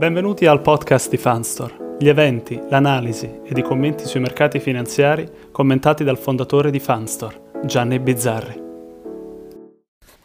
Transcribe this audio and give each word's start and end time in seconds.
Benvenuti 0.00 0.46
al 0.46 0.62
podcast 0.62 1.10
di 1.10 1.18
Fanstore, 1.18 1.96
gli 1.98 2.08
eventi, 2.08 2.58
l'analisi 2.70 3.42
ed 3.44 3.58
i 3.58 3.62
commenti 3.62 4.06
sui 4.06 4.20
mercati 4.20 4.58
finanziari 4.58 5.30
commentati 5.52 6.04
dal 6.04 6.16
fondatore 6.16 6.70
di 6.70 6.80
Fanstore, 6.80 7.60
Gianni 7.66 7.98
Bizzarri. 7.98 8.62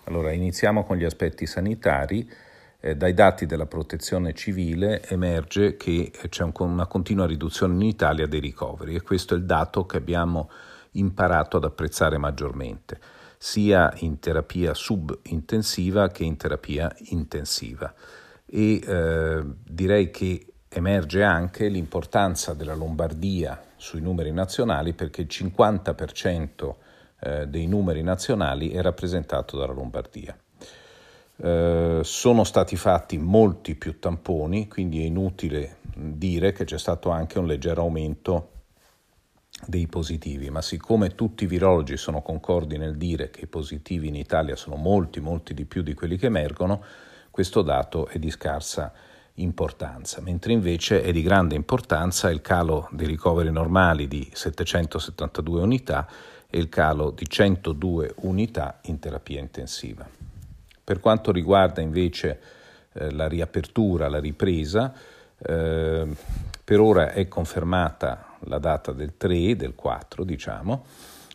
Allora, 0.05 0.31
iniziamo 0.31 0.85
con 0.85 0.95
gli 0.95 1.03
aspetti 1.03 1.45
sanitari. 1.45 2.25
Eh, 2.79 2.95
dai 2.95 3.13
dati 3.13 3.45
della 3.45 3.65
protezione 3.65 4.33
civile 4.33 5.03
emerge 5.09 5.75
che 5.75 6.09
c'è 6.29 6.43
un, 6.43 6.53
una 6.57 6.87
continua 6.87 7.25
riduzione 7.25 7.73
in 7.73 7.81
Italia 7.81 8.27
dei 8.27 8.39
ricoveri 8.39 8.95
e 8.95 9.01
questo 9.01 9.33
è 9.33 9.37
il 9.37 9.43
dato 9.43 9.85
che 9.85 9.97
abbiamo 9.97 10.49
imparato 10.91 11.57
ad 11.57 11.65
apprezzare 11.65 12.17
maggiormente, 12.17 12.97
sia 13.37 13.91
in 13.97 14.19
terapia 14.19 14.73
subintensiva 14.73 16.07
che 16.07 16.23
in 16.23 16.37
terapia 16.37 16.89
intensiva 17.09 17.93
e 18.55 18.81
eh, 18.81 19.43
direi 19.67 20.09
che 20.11 20.45
emerge 20.69 21.23
anche 21.23 21.67
l'importanza 21.67 22.53
della 22.53 22.73
Lombardia 22.73 23.61
sui 23.75 23.99
numeri 23.99 24.31
nazionali 24.31 24.93
perché 24.93 25.21
il 25.21 25.27
50% 25.29 26.75
eh, 27.19 27.47
dei 27.47 27.67
numeri 27.67 28.01
nazionali 28.01 28.69
è 28.69 28.81
rappresentato 28.81 29.57
dalla 29.57 29.73
Lombardia. 29.73 30.37
Eh, 31.37 31.99
sono 32.01 32.43
stati 32.45 32.77
fatti 32.77 33.17
molti 33.17 33.75
più 33.75 33.99
tamponi, 33.99 34.69
quindi 34.69 35.01
è 35.01 35.05
inutile 35.05 35.79
dire 35.93 36.53
che 36.53 36.63
c'è 36.63 36.79
stato 36.79 37.09
anche 37.09 37.39
un 37.39 37.47
leggero 37.47 37.81
aumento 37.81 38.51
dei 39.67 39.87
positivi, 39.87 40.49
ma 40.49 40.61
siccome 40.61 41.13
tutti 41.13 41.43
i 41.43 41.47
virologi 41.47 41.97
sono 41.97 42.21
concordi 42.21 42.77
nel 42.77 42.95
dire 42.95 43.29
che 43.31 43.41
i 43.41 43.47
positivi 43.47 44.07
in 44.07 44.15
Italia 44.15 44.55
sono 44.55 44.77
molti, 44.77 45.19
molti 45.19 45.53
di 45.53 45.65
più 45.65 45.81
di 45.81 45.93
quelli 45.93 46.15
che 46.15 46.27
emergono, 46.27 46.81
questo 47.35 47.63
dato 47.63 48.07
è 48.07 48.17
di 48.17 48.31
scarsa 48.31 48.93
importanza, 49.33 50.21
mentre 50.21 50.53
invece 50.53 51.03
è 51.03 51.11
di 51.11 51.21
grande 51.21 51.53
importanza 51.53 52.29
il 52.29 52.39
calo 52.39 52.87
dei 52.91 53.07
ricoveri 53.07 53.51
normali 53.51 54.07
di 54.07 54.25
772 54.31 55.59
unità 55.59 56.07
e 56.49 56.57
il 56.57 56.69
calo 56.69 57.11
di 57.11 57.27
102 57.27 58.13
unità 58.19 58.79
in 58.83 58.99
terapia 58.99 59.41
intensiva. 59.41 60.07
Per 60.81 61.01
quanto 61.01 61.33
riguarda 61.33 61.81
invece 61.81 62.39
eh, 62.93 63.11
la 63.11 63.27
riapertura, 63.27 64.07
la 64.07 64.21
ripresa, 64.21 64.93
eh, 65.37 66.07
per 66.63 66.79
ora 66.79 67.11
è 67.11 67.27
confermata 67.27 68.37
la 68.45 68.59
data 68.59 68.93
del 68.93 69.17
3, 69.17 69.57
del 69.57 69.75
4 69.75 70.23
diciamo, 70.23 70.85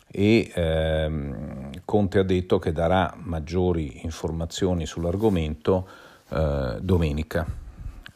e 0.07 0.51
ehm, 0.51 1.60
Conte 1.91 2.19
ha 2.19 2.23
detto 2.23 2.57
che 2.57 2.71
darà 2.71 3.13
maggiori 3.17 4.05
informazioni 4.05 4.85
sull'argomento 4.85 5.85
eh, 6.29 6.77
domenica. 6.79 7.45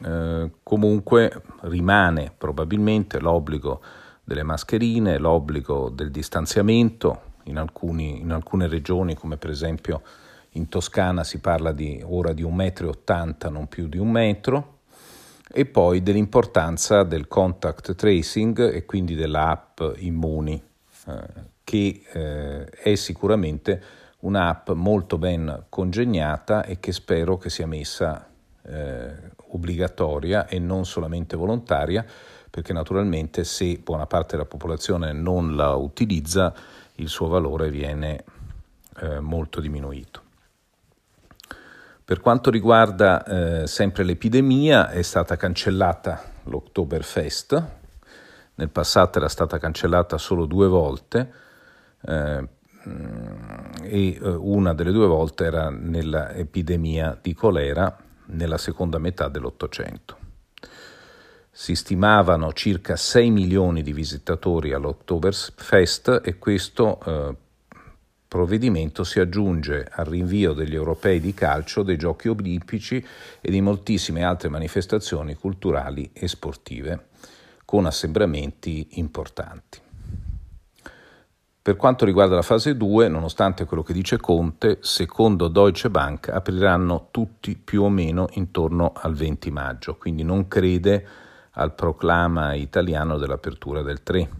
Eh, 0.02 0.50
comunque 0.62 1.42
rimane 1.60 2.32
probabilmente 2.34 3.20
l'obbligo 3.20 3.82
delle 4.24 4.44
mascherine, 4.44 5.18
l'obbligo 5.18 5.90
del 5.90 6.10
distanziamento, 6.10 7.34
in, 7.44 7.58
alcuni, 7.58 8.18
in 8.18 8.32
alcune 8.32 8.66
regioni 8.66 9.14
come 9.14 9.36
per 9.36 9.50
esempio 9.50 10.00
in 10.52 10.70
Toscana 10.70 11.22
si 11.22 11.40
parla 11.40 11.72
di 11.72 12.02
ora 12.02 12.32
di 12.32 12.44
1,80 12.44 13.50
m, 13.50 13.52
non 13.52 13.68
più 13.68 13.88
di 13.88 13.98
un 13.98 14.10
metro, 14.10 14.78
e 15.52 15.66
poi 15.66 16.02
dell'importanza 16.02 17.02
del 17.02 17.28
contact 17.28 17.94
tracing 17.94 18.72
e 18.72 18.86
quindi 18.86 19.14
dell'app 19.14 19.82
Immuni, 19.98 20.62
eh, 21.08 21.54
che 21.66 22.00
eh, 22.12 22.64
è 22.66 22.94
sicuramente 22.94 23.82
un'app 24.20 24.70
molto 24.70 25.18
ben 25.18 25.64
congegnata 25.68 26.62
e 26.62 26.78
che 26.78 26.92
spero 26.92 27.38
che 27.38 27.50
sia 27.50 27.66
messa 27.66 28.30
eh, 28.62 29.12
obbligatoria 29.48 30.46
e 30.46 30.60
non 30.60 30.84
solamente 30.84 31.34
volontaria, 31.36 32.06
perché 32.48 32.72
naturalmente 32.72 33.42
se 33.42 33.80
buona 33.82 34.06
parte 34.06 34.36
della 34.36 34.48
popolazione 34.48 35.10
non 35.10 35.56
la 35.56 35.74
utilizza, 35.74 36.54
il 36.94 37.08
suo 37.08 37.26
valore 37.26 37.68
viene 37.68 38.22
eh, 39.00 39.18
molto 39.18 39.60
diminuito. 39.60 40.22
Per 42.04 42.20
quanto 42.20 42.48
riguarda 42.50 43.24
eh, 43.24 43.66
sempre 43.66 44.04
l'epidemia, 44.04 44.90
è 44.90 45.02
stata 45.02 45.34
cancellata 45.34 46.22
l'Oktoberfest, 46.44 47.64
nel 48.54 48.70
passato 48.70 49.18
era 49.18 49.28
stata 49.28 49.58
cancellata 49.58 50.16
solo 50.16 50.46
due 50.46 50.68
volte, 50.68 51.44
e 52.02 52.48
eh, 53.82 54.18
una 54.22 54.74
delle 54.74 54.92
due 54.92 55.06
volte 55.06 55.44
era 55.44 55.70
nell'epidemia 55.70 57.18
di 57.20 57.34
colera 57.34 57.96
nella 58.26 58.58
seconda 58.58 58.98
metà 58.98 59.28
dell'Ottocento. 59.28 60.24
Si 61.50 61.74
stimavano 61.74 62.52
circa 62.52 62.96
6 62.96 63.30
milioni 63.30 63.82
di 63.82 63.92
visitatori 63.92 64.72
all'Oktoberfest 64.72 66.20
e 66.22 66.38
questo 66.38 67.00
eh, 67.04 67.34
provvedimento 68.28 69.04
si 69.04 69.20
aggiunge 69.20 69.88
al 69.90 70.04
rinvio 70.04 70.52
degli 70.52 70.74
europei 70.74 71.20
di 71.20 71.32
calcio, 71.32 71.82
dei 71.82 71.96
giochi 71.96 72.28
olimpici 72.28 73.04
e 73.40 73.50
di 73.50 73.60
moltissime 73.62 74.22
altre 74.22 74.50
manifestazioni 74.50 75.34
culturali 75.34 76.10
e 76.12 76.28
sportive 76.28 77.06
con 77.64 77.86
assembramenti 77.86 78.88
importanti. 78.98 79.80
Per 81.66 81.74
quanto 81.74 82.04
riguarda 82.04 82.36
la 82.36 82.42
fase 82.42 82.76
2, 82.76 83.08
nonostante 83.08 83.64
quello 83.64 83.82
che 83.82 83.92
dice 83.92 84.18
Conte, 84.18 84.78
secondo 84.82 85.48
Deutsche 85.48 85.90
Bank 85.90 86.28
apriranno 86.28 87.08
tutti 87.10 87.56
più 87.56 87.82
o 87.82 87.88
meno 87.88 88.28
intorno 88.34 88.92
al 88.94 89.14
20 89.14 89.50
maggio, 89.50 89.96
quindi 89.96 90.22
non 90.22 90.46
crede 90.46 91.04
al 91.54 91.74
proclama 91.74 92.54
italiano 92.54 93.18
dell'apertura 93.18 93.82
del 93.82 94.04
3. 94.04 94.30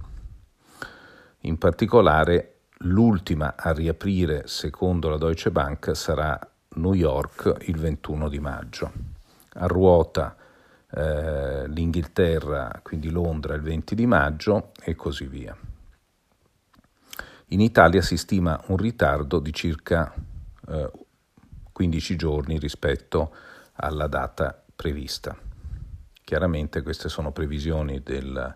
In 1.41 1.59
particolare, 1.59 2.59
l'ultima 2.83 3.55
a 3.57 3.73
riaprire, 3.73 4.43
secondo 4.47 5.09
la 5.09 5.19
Deutsche 5.19 5.51
Bank, 5.51 5.97
sarà 5.97 6.39
New 6.77 6.95
York 6.95 7.57
il 7.63 7.77
21 7.77 8.29
di 8.29 8.39
maggio. 8.39 8.93
A 9.55 9.67
ruota 9.67 10.37
eh, 10.93 11.67
l'Inghilterra, 11.67 12.79
quindi 12.85 13.11
Londra, 13.11 13.57
il 13.57 13.63
20 13.63 13.97
di 13.97 14.07
maggio 14.07 14.71
e 14.81 14.95
così 14.95 15.27
via. 15.27 15.57
In 17.51 17.61
Italia 17.61 18.03
si 18.03 18.17
stima 18.17 18.61
un 18.67 18.77
ritardo 18.77 19.39
di 19.39 19.53
circa 19.53 20.13
eh, 20.67 20.91
15 21.71 22.17
giorni 22.17 22.59
rispetto 22.59 23.33
alla 23.75 24.09
data 24.09 24.61
prevista. 24.75 25.37
Chiaramente 26.25 26.83
queste 26.83 27.09
sono 27.09 27.31
previsioni 27.31 28.03
del 28.03 28.53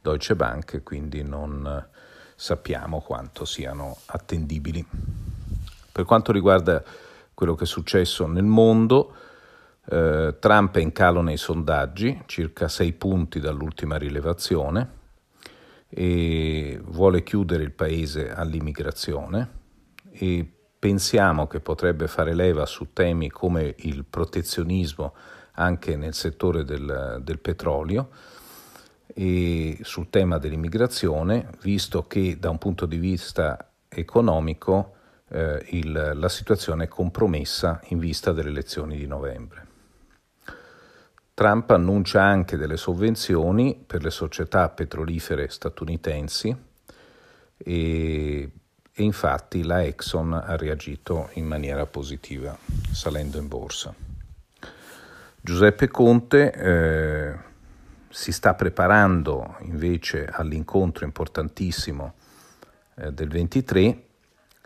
Deutsche 0.00 0.36
Bank, 0.36 0.82
quindi 0.82 1.22
non 1.22 1.86
sappiamo 2.34 3.02
quanto 3.02 3.44
siano 3.44 3.98
attendibili. 4.06 4.86
Per 5.92 6.04
quanto 6.06 6.32
riguarda 6.32 6.82
quello 7.34 7.54
che 7.54 7.64
è 7.64 7.66
successo 7.66 8.26
nel 8.26 8.44
mondo, 8.44 9.14
eh, 9.84 10.36
Trump 10.38 10.76
è 10.76 10.80
in 10.80 10.92
calo 10.92 11.20
nei 11.20 11.36
sondaggi, 11.36 12.22
circa 12.24 12.68
6 12.68 12.92
punti 12.94 13.38
dall'ultima 13.38 13.98
rilevazione 13.98 14.99
e 15.90 16.80
vuole 16.84 17.22
chiudere 17.22 17.64
il 17.64 17.72
paese 17.72 18.32
all'immigrazione 18.32 19.58
e 20.12 20.48
pensiamo 20.78 21.46
che 21.46 21.60
potrebbe 21.60 22.06
fare 22.06 22.32
leva 22.32 22.64
su 22.64 22.92
temi 22.92 23.28
come 23.28 23.74
il 23.78 24.04
protezionismo 24.04 25.14
anche 25.54 25.96
nel 25.96 26.14
settore 26.14 26.64
del, 26.64 27.20
del 27.22 27.38
petrolio 27.40 28.08
e 29.06 29.78
sul 29.82 30.08
tema 30.08 30.38
dell'immigrazione, 30.38 31.50
visto 31.62 32.06
che 32.06 32.38
da 32.38 32.50
un 32.50 32.58
punto 32.58 32.86
di 32.86 32.96
vista 32.96 33.72
economico 33.88 34.94
eh, 35.28 35.64
il, 35.70 36.12
la 36.14 36.28
situazione 36.28 36.84
è 36.84 36.88
compromessa 36.88 37.80
in 37.88 37.98
vista 37.98 38.32
delle 38.32 38.50
elezioni 38.50 38.96
di 38.96 39.06
novembre. 39.06 39.69
Trump 41.40 41.70
annuncia 41.70 42.20
anche 42.20 42.58
delle 42.58 42.76
sovvenzioni 42.76 43.82
per 43.86 44.02
le 44.02 44.10
società 44.10 44.68
petrolifere 44.68 45.48
statunitensi 45.48 46.54
e, 47.56 48.50
e, 48.92 49.02
infatti 49.02 49.62
la 49.62 49.82
Exxon 49.82 50.34
ha 50.34 50.54
reagito 50.56 51.30
in 51.34 51.46
maniera 51.46 51.86
positiva 51.86 52.54
salendo 52.92 53.38
in 53.38 53.48
borsa. 53.48 53.94
Giuseppe 55.40 55.88
Conte 55.88 56.52
eh, 56.52 57.38
si 58.10 58.32
sta 58.32 58.52
preparando 58.52 59.56
invece 59.60 60.26
all'incontro 60.30 61.06
importantissimo 61.06 62.12
eh, 62.96 63.12
del 63.12 63.28
23 63.28 64.02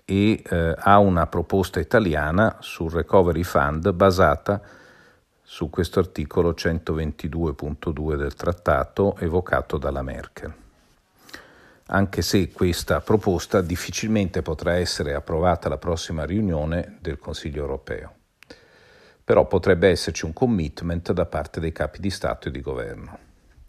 e 0.04 0.42
eh, 0.44 0.74
ha 0.76 0.98
una 0.98 1.28
proposta 1.28 1.78
italiana 1.78 2.56
sul 2.58 2.90
Recovery 2.90 3.44
Fund 3.44 3.92
basata 3.92 4.82
su 5.46 5.68
questo 5.68 6.00
articolo 6.00 6.52
122.2 6.52 8.16
del 8.16 8.34
trattato 8.34 9.16
evocato 9.18 9.76
dalla 9.76 10.02
Merkel. 10.02 10.52
Anche 11.88 12.22
se 12.22 12.50
questa 12.50 13.00
proposta 13.02 13.60
difficilmente 13.60 14.40
potrà 14.40 14.76
essere 14.76 15.14
approvata 15.14 15.66
alla 15.66 15.76
prossima 15.76 16.24
riunione 16.24 16.96
del 17.00 17.18
Consiglio 17.18 17.60
europeo. 17.60 18.14
però 19.24 19.46
potrebbe 19.46 19.88
esserci 19.88 20.26
un 20.26 20.34
commitment 20.34 21.12
da 21.12 21.24
parte 21.24 21.58
dei 21.58 21.72
capi 21.72 21.98
di 22.00 22.10
Stato 22.10 22.48
e 22.48 22.50
di 22.50 22.60
governo. 22.60 23.18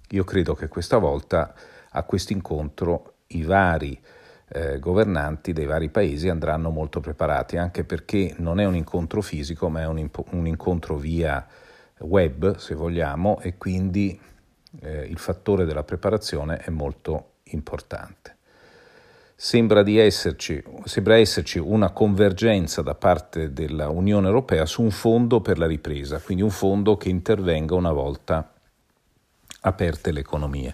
Io 0.10 0.25
credo 0.25 0.54
che 0.54 0.68
questa 0.68 0.98
volta 0.98 1.54
a 1.89 2.04
questo 2.04 2.33
incontro 2.33 3.13
i 3.28 3.44
vari 3.44 3.98
eh, 4.47 4.80
governanti 4.80 5.53
dei 5.53 5.65
vari 5.65 5.89
paesi 5.89 6.30
andranno 6.30 6.69
molto 6.69 7.00
preparati, 7.00 7.57
anche 7.57 7.83
perché 7.83 8.36
non 8.38 8.59
è 8.59 8.65
un 8.65 8.75
incontro 8.75 9.21
fisico, 9.21 9.69
ma 9.69 9.81
è 9.81 9.88
un, 9.88 9.97
impo- 9.97 10.25
un 10.31 10.47
incontro 10.47 10.97
via 10.97 11.45
web, 12.00 12.57
se 12.57 12.75
vogliamo, 12.75 13.39
e 13.42 13.57
quindi 13.57 14.19
eh, 14.81 15.06
il 15.06 15.18
fattore 15.18 15.65
della 15.65 15.83
preparazione 15.83 16.57
è 16.57 16.69
molto 16.69 17.31
importante. 17.45 18.33
Sembra, 19.38 19.83
esserci, 19.86 20.63
sembra 20.86 21.18
esserci 21.18 21.59
una 21.59 21.92
convergenza 21.92 22.81
da 22.81 22.95
parte 22.95 23.51
dell'Unione 23.51 24.27
Europea 24.27 24.65
su 24.65 24.81
un 24.81 24.92
fondo 24.92 25.42
per 25.42 25.57
la 25.57 25.68
ripresa, 25.68 26.19
quindi 26.19 26.42
un 26.42 26.51
fondo 26.51 26.95
che 26.95 27.09
intervenga 27.09 27.75
una 27.75 27.92
volta 27.92 28.53
aperte 29.62 30.12
le 30.12 30.21
economie. 30.21 30.74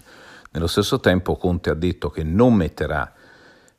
Nello 0.52 0.68
stesso 0.68 1.00
tempo 1.00 1.36
Conte 1.36 1.70
ha 1.70 1.74
detto 1.74 2.10
che 2.10 2.22
non 2.22 2.54
metterà 2.54 3.12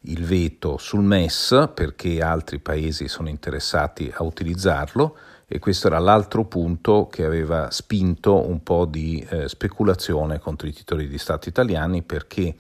il 0.06 0.24
veto 0.26 0.78
sul 0.78 1.04
MES 1.04 1.70
perché 1.74 2.22
altri 2.22 2.60
paesi 2.60 3.08
sono 3.08 3.30
interessati 3.30 4.12
a 4.14 4.24
utilizzarlo 4.24 5.18
e 5.48 5.60
questo 5.60 5.88
era 5.88 6.00
l'altro 6.00 6.46
punto 6.46 7.08
che 7.08 7.24
aveva 7.24 7.70
spinto 7.70 8.48
un 8.48 8.64
po' 8.64 8.86
di 8.86 9.26
eh, 9.30 9.48
speculazione 9.48 10.40
contro 10.40 10.68
i 10.68 10.74
titoli 10.74 11.08
di 11.08 11.18
Stato 11.18 11.48
italiani 11.48 12.02
perché 12.02 12.56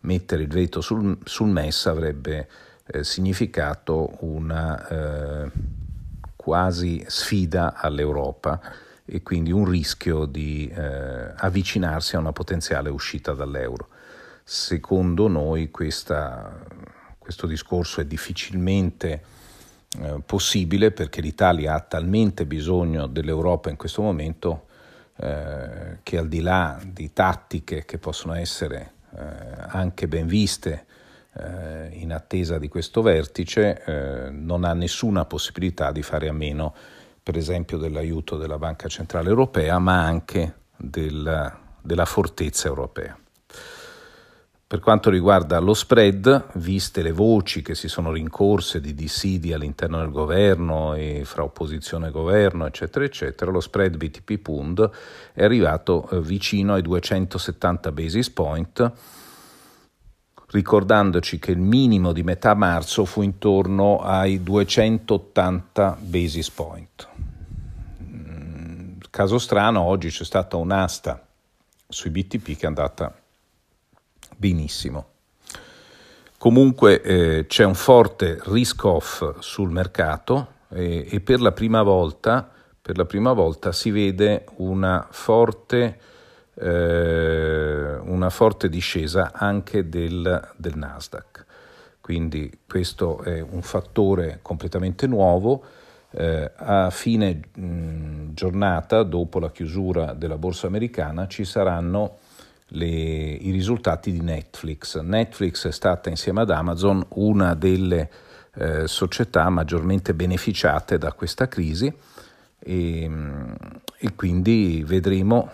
mettere 0.00 0.42
il 0.42 0.48
veto 0.48 0.80
sul, 0.80 1.18
sul 1.24 1.48
MES 1.48 1.86
avrebbe 1.86 2.48
eh, 2.86 3.04
significato 3.04 4.16
una 4.20 4.88
eh, 4.88 5.50
quasi 6.34 7.04
sfida 7.06 7.74
all'Europa 7.76 8.60
e 9.04 9.22
quindi 9.22 9.52
un 9.52 9.68
rischio 9.68 10.24
di 10.24 10.72
eh, 10.74 11.32
avvicinarsi 11.36 12.16
a 12.16 12.18
una 12.18 12.32
potenziale 12.32 12.88
uscita 12.88 13.32
dall'euro. 13.32 13.88
Secondo 14.44 15.28
noi 15.28 15.70
questa, 15.70 16.64
questo 17.18 17.46
discorso 17.46 18.00
è 18.00 18.04
difficilmente 18.04 19.22
eh, 20.00 20.20
possibile 20.24 20.90
perché 20.90 21.20
l'Italia 21.20 21.74
ha 21.74 21.80
talmente 21.80 22.46
bisogno 22.46 23.06
dell'Europa 23.06 23.70
in 23.70 23.76
questo 23.76 24.02
momento 24.02 24.66
eh, 25.16 25.98
che 26.02 26.18
al 26.18 26.28
di 26.28 26.40
là 26.40 26.80
di 26.84 27.12
tattiche 27.12 27.84
che 27.84 27.98
possono 27.98 28.34
essere 28.34 28.92
eh, 29.16 29.22
anche 29.68 30.08
ben 30.08 30.26
viste 30.26 30.86
eh, 31.34 31.88
in 31.92 32.12
attesa 32.12 32.58
di 32.58 32.68
questo 32.68 33.02
vertice, 33.02 33.82
eh, 33.84 34.30
non 34.30 34.64
ha 34.64 34.72
nessuna 34.72 35.24
possibilità 35.24 35.92
di 35.92 36.02
fare 36.02 36.28
a 36.28 36.32
meno 36.32 36.74
per 37.22 37.36
esempio 37.36 37.78
dell'aiuto 37.78 38.36
della 38.36 38.58
Banca 38.58 38.88
Centrale 38.88 39.28
Europea, 39.28 39.78
ma 39.78 40.02
anche 40.02 40.54
del, 40.76 41.52
della 41.80 42.04
fortezza 42.04 42.68
europea. 42.68 43.16
Per 44.72 44.80
quanto 44.80 45.10
riguarda 45.10 45.58
lo 45.58 45.74
spread, 45.74 46.52
viste 46.54 47.02
le 47.02 47.12
voci 47.12 47.60
che 47.60 47.74
si 47.74 47.88
sono 47.88 48.10
rincorse 48.10 48.80
di 48.80 48.94
dissidi 48.94 49.52
all'interno 49.52 49.98
del 49.98 50.10
governo 50.10 50.94
e 50.94 51.24
fra 51.26 51.42
opposizione 51.42 52.08
e 52.08 52.10
governo, 52.10 52.64
eccetera, 52.64 53.04
eccetera, 53.04 53.50
lo 53.50 53.60
spread 53.60 53.98
BTP 53.98 54.38
Pund 54.38 54.90
è 55.34 55.44
arrivato 55.44 56.08
eh, 56.08 56.22
vicino 56.22 56.72
ai 56.72 56.80
270 56.80 57.92
basis 57.92 58.30
point, 58.30 58.92
ricordandoci 60.52 61.38
che 61.38 61.50
il 61.50 61.60
minimo 61.60 62.12
di 62.12 62.22
metà 62.22 62.54
marzo 62.54 63.04
fu 63.04 63.20
intorno 63.20 64.00
ai 64.00 64.42
280 64.42 65.98
basis 66.00 66.50
point. 66.50 67.08
Mm, 68.02 68.92
caso 69.10 69.38
strano, 69.38 69.82
oggi 69.82 70.08
c'è 70.08 70.24
stata 70.24 70.56
un'asta 70.56 71.22
sui 71.86 72.08
BTP 72.08 72.56
che 72.56 72.62
è 72.62 72.66
andata 72.66 73.16
benissimo. 74.36 75.06
Comunque 76.42 77.00
eh, 77.02 77.46
c'è 77.46 77.62
un 77.64 77.76
forte 77.76 78.40
risk 78.46 78.82
off 78.84 79.38
sul 79.38 79.70
mercato 79.70 80.48
eh, 80.70 81.06
e 81.08 81.20
per 81.20 81.40
la, 81.40 81.52
volta, 81.84 82.50
per 82.82 82.96
la 82.96 83.04
prima 83.04 83.32
volta, 83.32 83.70
si 83.70 83.92
vede 83.92 84.46
una 84.56 85.06
forte, 85.08 86.00
eh, 86.54 87.96
una 88.02 88.28
forte 88.28 88.68
discesa 88.68 89.30
anche 89.32 89.88
del, 89.88 90.50
del, 90.56 90.76
Nasdaq. 90.76 91.44
Quindi 92.00 92.58
questo 92.66 93.22
è 93.22 93.40
un 93.40 93.62
fattore 93.62 94.40
completamente 94.42 95.06
nuovo. 95.06 95.62
Eh, 96.10 96.50
a 96.56 96.90
fine 96.90 97.40
mh, 97.54 98.32
giornata, 98.34 99.04
dopo 99.04 99.38
la 99.38 99.52
chiusura 99.52 100.12
della 100.12 100.38
borsa 100.38 100.66
americana, 100.66 101.28
ci 101.28 101.44
saranno 101.44 102.18
le, 102.72 102.86
i 102.86 103.50
risultati 103.50 104.12
di 104.12 104.20
Netflix. 104.20 105.00
Netflix 105.00 105.66
è 105.66 105.72
stata 105.72 106.08
insieme 106.10 106.42
ad 106.42 106.50
Amazon 106.50 107.04
una 107.10 107.54
delle 107.54 108.10
eh, 108.54 108.86
società 108.86 109.48
maggiormente 109.48 110.14
beneficiate 110.14 110.98
da 110.98 111.12
questa 111.12 111.48
crisi 111.48 111.92
e, 112.58 113.10
e, 113.98 114.14
quindi 114.14 114.84
vedremo 114.86 115.50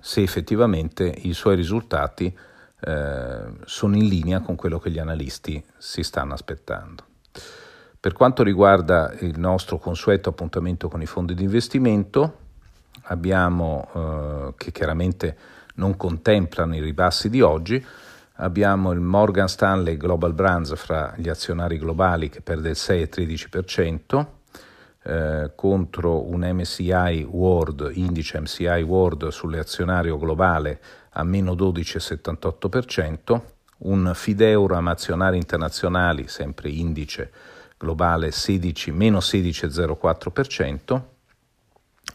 se 0.00 0.22
effettivamente 0.22 1.04
i 1.04 1.32
suoi 1.32 1.56
risultati 1.56 2.36
eh, 2.80 3.42
sono 3.64 3.96
in 3.96 4.06
linea 4.06 4.40
con 4.40 4.54
quello 4.56 4.78
che 4.78 4.90
gli 4.90 4.98
analisti 4.98 5.62
si 5.78 6.02
stanno 6.02 6.34
aspettando. 6.34 7.04
Per 7.98 8.12
quanto 8.12 8.42
riguarda 8.42 9.14
il 9.20 9.38
nostro 9.38 9.78
consueto 9.78 10.28
appuntamento 10.28 10.88
con 10.88 11.00
i 11.00 11.06
fondi 11.06 11.32
di 11.32 11.44
investimento, 11.44 12.42
abbiamo 13.04 13.88
eh, 13.94 14.54
che 14.58 14.72
chiaramente 14.72 15.36
non 15.74 15.96
contemplano 15.96 16.74
i 16.76 16.80
ribassi 16.80 17.30
di 17.30 17.40
oggi. 17.40 17.84
Abbiamo 18.38 18.92
il 18.92 19.00
Morgan 19.00 19.48
Stanley 19.48 19.96
Global 19.96 20.32
Brands 20.32 20.74
fra 20.74 21.14
gli 21.16 21.28
azionari 21.28 21.78
globali 21.78 22.28
che 22.28 22.40
perde 22.40 22.70
il 22.70 22.76
6,13%, 22.76 24.26
eh, 25.04 25.52
contro 25.54 26.28
un 26.28 26.40
MSCI 26.40 27.26
World, 27.30 27.90
indice 27.94 28.40
MSCI 28.40 28.82
World 28.82 29.28
sull'azionario 29.28 30.18
globale 30.18 30.80
a 31.10 31.22
meno 31.22 31.52
12,78%, 31.54 33.40
un 33.78 34.12
Fideuram 34.14 34.88
azionari 34.88 35.36
internazionali, 35.36 36.26
sempre 36.26 36.70
indice 36.70 37.30
globale 37.76 38.30
16, 38.30 38.90
meno 38.92 39.18
16,04%, 39.18 41.02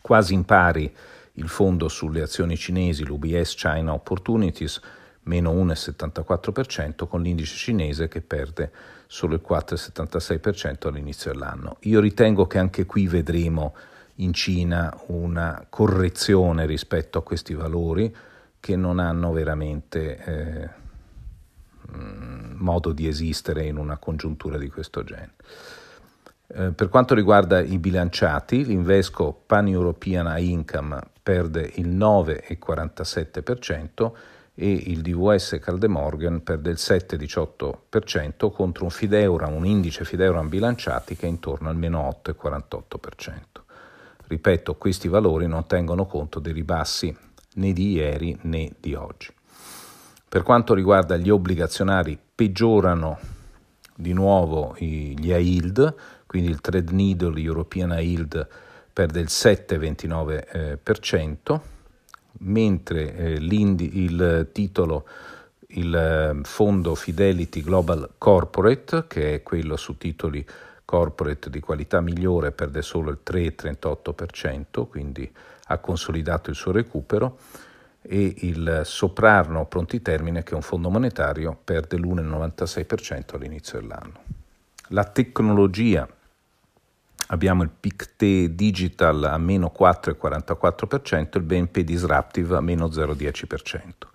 quasi 0.02 0.34
in 0.34 0.46
pari 0.46 0.94
il 1.39 1.47
fondo 1.47 1.88
sulle 1.88 2.21
azioni 2.21 2.58
cinesi, 2.58 3.05
l'UBS 3.05 3.55
China 3.55 3.93
Opportunities, 3.93 4.79
meno 5.24 5.53
1,74% 5.53 7.08
con 7.08 7.22
l'indice 7.22 7.55
cinese 7.55 8.08
che 8.08 8.22
perde 8.22 8.72
solo 9.08 9.36
il 9.36 9.41
4,76% 9.48 10.88
all'inizio 10.88 11.31
dell'anno. 11.31 11.77
Io 11.81 12.00
ritengo 12.00 12.46
che 12.46 12.58
anche 12.58 12.86
qui 12.86 13.08
vedremo 13.08 13.74
in 14.15 14.34
Cina 14.34 14.96
una 15.08 15.65
correzione 15.69 16.65
rispetto 16.65 17.17
a 17.17 17.24
questi 17.24 17.53
valori 17.53 18.13
che 18.60 18.75
non 18.75 19.00
hanno 19.00 19.31
veramente 19.31 20.17
eh, 20.25 20.69
modo 22.55 22.91
di 22.91 23.08
esistere 23.08 23.65
in 23.65 23.77
una 23.77 23.98
congiuntura 23.98 24.58
di 24.58 24.69
questo 24.69 25.03
genere. 25.03 25.34
Eh, 26.51 26.72
per 26.72 26.89
quanto 26.89 27.13
riguarda 27.13 27.62
i 27.62 27.77
bilanciati, 27.77 28.65
l'Invesco 28.65 29.43
Pan 29.46 29.67
European 29.67 30.38
Income 30.39 31.00
perde 31.29 31.71
il 31.75 31.95
9,47% 31.95 34.12
e 34.55 34.71
il 34.71 35.01
DVS 35.01 35.59
Caldemorgan 35.62 36.41
perde 36.41 36.71
il 36.71 36.77
7,18% 36.79 38.51
contro 38.51 38.86
un 38.86 38.89
Fideura, 38.89 39.45
un 39.45 39.63
indice 39.63 40.05
Fideuram 40.05 40.50
bilanciati 40.50 41.15
che 41.15 41.27
è 41.27 41.29
intorno 41.29 41.69
al 41.69 41.75
meno 41.75 42.19
8,48%. 42.25 43.41
Ripeto, 44.25 44.74
questi 44.74 45.07
valori 45.07 45.45
non 45.45 45.67
tengono 45.67 46.07
conto 46.07 46.39
dei 46.39 46.51
ribassi 46.51 47.15
né 47.53 47.74
di 47.74 47.91
ieri 47.91 48.36
né 48.41 48.71
di 48.79 48.95
oggi. 48.95 49.31
Per 50.27 50.41
quanto 50.41 50.74
riguarda 50.74 51.15
gli 51.15 51.29
obbligazionari, 51.29 52.17
peggiorano 52.33 53.19
di 53.95 54.13
nuovo 54.13 54.74
gli 54.79 55.31
yield, 55.31 55.93
quindi 56.25 56.50
il 56.50 56.59
Trade 56.59 56.91
Needle 56.91 57.39
European 57.39 57.91
Yield 57.91 58.48
perde 59.00 59.22
il 59.22 59.27
7,29%, 59.29 61.60
mentre 62.39 63.15
eh, 63.15 63.38
il 63.39 64.50
titolo, 64.51 65.08
il 65.68 65.96
eh, 65.96 66.41
fondo 66.44 66.96
Fidelity 66.96 67.62
Global 67.62 68.15
Corporate, 68.18 69.06
che 69.08 69.36
è 69.36 69.41
quello 69.41 69.77
su 69.77 69.98
titoli 69.98 70.46
corporate 70.84 71.50
di 71.50 71.62
qualità 71.62 72.01
migliore, 72.01 72.51
perde 72.51 72.82
solo 72.82 73.10
il 73.10 73.20
3,38%, 73.25 74.89
quindi 74.89 75.32
ha 75.68 75.77
consolidato 75.77 76.50
il 76.50 76.58
suo 76.58 76.74
recupero, 76.74 77.38
e 78.01 78.34
il 78.39 78.82
Soprarno 78.84 79.65
Pronti 79.65 80.01
Termine, 80.01 80.44
che 80.44 80.51
è 80.51 80.56
un 80.56 80.62
fondo 80.62 80.89
monetario, 80.89 81.58
perde 81.63 81.96
l'1,96% 81.96 83.36
all'inizio 83.36 83.79
dell'anno. 83.79 84.24
La 84.89 85.06
tecnologia 85.06 86.06
abbiamo 87.31 87.63
il 87.63 87.69
PICT 87.69 88.53
Digital 88.53 89.24
a 89.24 89.38
meno 89.38 89.71
4,44%, 89.77 91.38
il 91.38 91.43
BNP 91.43 91.79
Disruptive 91.79 92.55
a 92.55 92.62
meno 92.62 92.88
0,10%, 92.88 94.07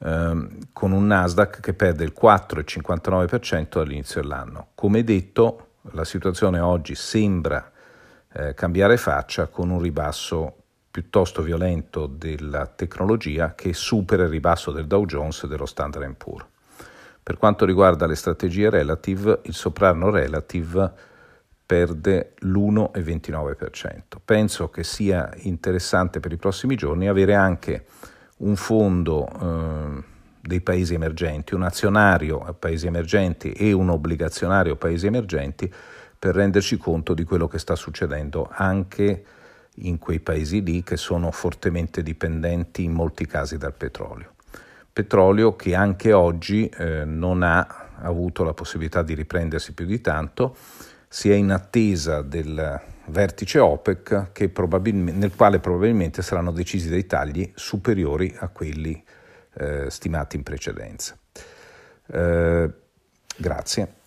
ehm, 0.00 0.58
con 0.72 0.92
un 0.92 1.06
Nasdaq 1.06 1.60
che 1.60 1.74
perde 1.74 2.04
il 2.04 2.14
4,59% 2.18 3.80
all'inizio 3.80 4.20
dell'anno. 4.20 4.68
Come 4.74 5.02
detto, 5.02 5.66
la 5.92 6.04
situazione 6.04 6.60
oggi 6.60 6.94
sembra 6.94 7.70
eh, 8.32 8.54
cambiare 8.54 8.96
faccia 8.96 9.46
con 9.46 9.70
un 9.70 9.80
ribasso 9.80 10.54
piuttosto 10.90 11.42
violento 11.42 12.06
della 12.06 12.66
tecnologia 12.66 13.54
che 13.54 13.72
supera 13.72 14.24
il 14.24 14.30
ribasso 14.30 14.70
del 14.70 14.86
Dow 14.86 15.04
Jones 15.04 15.42
e 15.42 15.48
dello 15.48 15.66
Standard 15.66 16.14
Poor's. 16.14 16.46
Per 17.22 17.36
quanto 17.36 17.66
riguarda 17.66 18.06
le 18.06 18.14
strategie 18.14 18.70
relative, 18.70 19.40
il 19.44 19.54
soprano 19.54 20.10
relative 20.10 20.92
perde 21.68 22.32
l'1,29%. 22.38 24.16
Penso 24.24 24.70
che 24.70 24.82
sia 24.82 25.30
interessante 25.40 26.18
per 26.18 26.32
i 26.32 26.38
prossimi 26.38 26.76
giorni 26.76 27.08
avere 27.08 27.34
anche 27.34 27.84
un 28.38 28.56
fondo 28.56 29.28
eh, 29.28 30.02
dei 30.40 30.62
paesi 30.62 30.94
emergenti, 30.94 31.54
un 31.54 31.64
azionario 31.64 32.38
a 32.38 32.54
paesi 32.54 32.86
emergenti 32.86 33.52
e 33.52 33.72
un 33.72 33.90
obbligazionario 33.90 34.72
a 34.72 34.76
paesi 34.76 35.08
emergenti 35.08 35.70
per 36.18 36.36
renderci 36.36 36.78
conto 36.78 37.12
di 37.12 37.24
quello 37.24 37.48
che 37.48 37.58
sta 37.58 37.76
succedendo 37.76 38.48
anche 38.50 39.24
in 39.74 39.98
quei 39.98 40.20
paesi 40.20 40.62
lì 40.62 40.82
che 40.82 40.96
sono 40.96 41.30
fortemente 41.30 42.02
dipendenti 42.02 42.82
in 42.82 42.92
molti 42.92 43.26
casi 43.26 43.58
dal 43.58 43.74
petrolio. 43.74 44.36
Petrolio 44.90 45.54
che 45.54 45.74
anche 45.74 46.14
oggi 46.14 46.66
eh, 46.66 47.04
non 47.04 47.42
ha 47.42 47.88
avuto 48.00 48.42
la 48.42 48.54
possibilità 48.54 49.02
di 49.02 49.12
riprendersi 49.12 49.74
più 49.74 49.84
di 49.84 50.00
tanto, 50.00 50.56
si 51.08 51.30
è 51.30 51.34
in 51.34 51.50
attesa 51.50 52.22
del 52.22 52.80
vertice 53.06 53.58
OPEC 53.58 54.30
nel 54.92 55.34
quale 55.34 55.58
probabilmente 55.58 56.22
saranno 56.22 56.52
decisi 56.52 56.88
dei 56.88 57.06
tagli 57.06 57.50
superiori 57.54 58.34
a 58.38 58.48
quelli 58.48 59.02
eh, 59.54 59.90
stimati 59.90 60.36
in 60.36 60.42
precedenza. 60.42 61.16
Eh, 62.06 62.70
grazie. 63.36 63.97